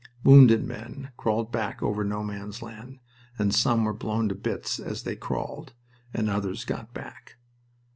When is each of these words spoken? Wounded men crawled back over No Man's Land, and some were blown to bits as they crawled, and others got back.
Wounded 0.23 0.63
men 0.63 1.11
crawled 1.15 1.51
back 1.51 1.83
over 1.83 2.03
No 2.03 2.23
Man's 2.23 2.63
Land, 2.63 2.97
and 3.37 3.53
some 3.53 3.83
were 3.83 3.93
blown 3.93 4.29
to 4.29 4.33
bits 4.33 4.79
as 4.79 5.03
they 5.03 5.15
crawled, 5.15 5.73
and 6.11 6.27
others 6.27 6.65
got 6.65 6.91
back. 6.91 7.35